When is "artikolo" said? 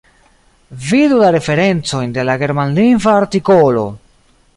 3.19-3.85